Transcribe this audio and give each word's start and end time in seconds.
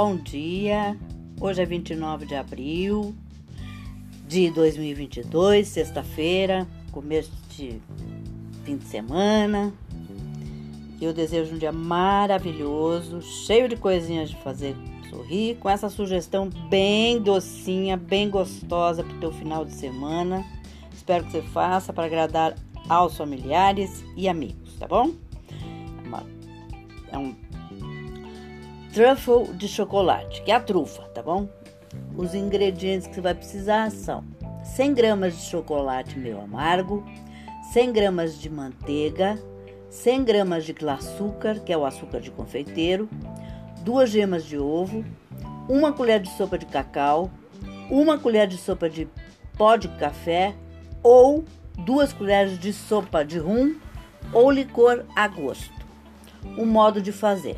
bom 0.00 0.14
dia. 0.14 0.96
Hoje 1.40 1.60
é 1.60 1.66
29 1.66 2.24
de 2.24 2.36
abril 2.36 3.16
de 4.28 4.48
2022, 4.48 5.66
sexta-feira, 5.66 6.68
começo 6.92 7.32
de 7.48 7.82
fim 8.62 8.76
de 8.76 8.84
semana. 8.84 9.72
Eu 11.00 11.12
desejo 11.12 11.52
um 11.52 11.58
dia 11.58 11.72
maravilhoso, 11.72 13.20
cheio 13.20 13.68
de 13.68 13.74
coisinhas 13.74 14.30
de 14.30 14.36
fazer 14.36 14.76
sorrir, 15.10 15.56
com 15.56 15.68
essa 15.68 15.88
sugestão 15.88 16.48
bem 16.70 17.20
docinha, 17.20 17.96
bem 17.96 18.30
gostosa 18.30 19.02
para 19.02 19.16
o 19.16 19.18
teu 19.18 19.32
final 19.32 19.64
de 19.64 19.74
semana. 19.74 20.46
Espero 20.94 21.24
que 21.24 21.32
você 21.32 21.42
faça 21.42 21.92
para 21.92 22.04
agradar 22.04 22.54
aos 22.88 23.16
familiares 23.16 24.04
e 24.16 24.28
amigos, 24.28 24.76
tá 24.78 24.86
bom? 24.86 25.10
É 27.10 27.16
um 27.16 27.34
truffle 28.92 29.52
de 29.54 29.68
chocolate, 29.68 30.42
que 30.42 30.50
é 30.50 30.54
a 30.54 30.60
trufa, 30.60 31.02
tá 31.14 31.22
bom? 31.22 31.48
Os 32.16 32.34
ingredientes 32.34 33.06
que 33.06 33.14
você 33.14 33.20
vai 33.20 33.34
precisar 33.34 33.90
são 33.90 34.24
100 34.64 34.94
gramas 34.94 35.36
de 35.36 35.42
chocolate 35.42 36.18
meio 36.18 36.40
amargo, 36.40 37.04
100 37.72 37.92
gramas 37.92 38.38
de 38.38 38.50
manteiga, 38.50 39.38
100 39.90 40.24
gramas 40.24 40.64
de 40.64 40.74
açúcar, 40.88 41.60
que 41.60 41.72
é 41.72 41.78
o 41.78 41.84
açúcar 41.84 42.20
de 42.20 42.30
confeiteiro, 42.30 43.08
duas 43.82 44.10
gemas 44.10 44.44
de 44.44 44.58
ovo, 44.58 45.04
uma 45.68 45.92
colher 45.92 46.20
de 46.20 46.30
sopa 46.30 46.58
de 46.58 46.66
cacau, 46.66 47.30
uma 47.90 48.18
colher 48.18 48.46
de 48.46 48.56
sopa 48.56 48.88
de 48.88 49.08
pó 49.56 49.76
de 49.76 49.88
café 49.88 50.54
ou 51.02 51.44
duas 51.78 52.12
colheres 52.12 52.58
de 52.58 52.72
sopa 52.72 53.24
de 53.24 53.38
rum 53.38 53.76
ou 54.32 54.50
licor 54.50 55.04
a 55.14 55.26
gosto. 55.26 55.72
O 56.56 56.64
modo 56.64 57.00
de 57.00 57.12
fazer: 57.12 57.56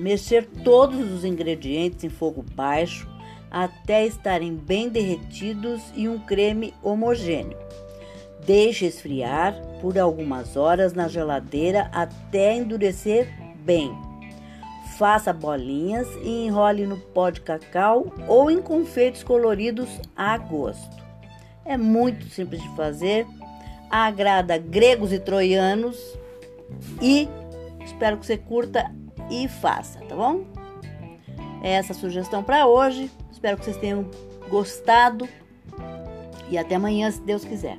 mexer 0.00 0.46
todos 0.64 1.12
os 1.12 1.24
ingredientes 1.24 2.02
em 2.02 2.08
fogo 2.08 2.44
baixo 2.54 3.08
até 3.50 4.06
estarem 4.06 4.54
bem 4.54 4.88
derretidos 4.88 5.82
e 5.94 6.08
um 6.08 6.18
creme 6.18 6.72
homogêneo. 6.82 7.58
Deixe 8.46 8.86
esfriar 8.86 9.54
por 9.80 9.98
algumas 9.98 10.56
horas 10.56 10.92
na 10.92 11.08
geladeira 11.08 11.90
até 11.92 12.56
endurecer 12.56 13.28
bem. 13.64 13.92
Faça 14.96 15.32
bolinhas 15.32 16.08
e 16.22 16.46
enrole 16.46 16.86
no 16.86 16.96
pó 16.96 17.30
de 17.30 17.40
cacau 17.40 18.12
ou 18.28 18.50
em 18.50 18.60
confeitos 18.60 19.22
coloridos 19.22 19.88
a 20.16 20.36
gosto. 20.38 20.96
É 21.64 21.76
muito 21.76 22.26
simples 22.28 22.62
de 22.62 22.68
fazer, 22.76 23.26
agrada 23.90 24.56
gregos 24.56 25.12
e 25.12 25.18
troianos 25.18 25.98
e 27.00 27.28
espero 27.84 28.18
que 28.18 28.26
você 28.26 28.36
curta 28.36 28.90
e 29.30 29.48
faça, 29.48 30.00
tá 30.00 30.14
bom? 30.14 30.44
É 31.62 31.72
essa 31.72 31.94
sugestão 31.94 32.42
para 32.42 32.66
hoje. 32.66 33.10
Espero 33.30 33.56
que 33.56 33.64
vocês 33.64 33.76
tenham 33.76 34.10
gostado 34.48 35.28
e 36.50 36.58
até 36.58 36.74
amanhã, 36.74 37.10
se 37.10 37.20
Deus 37.20 37.44
quiser. 37.44 37.78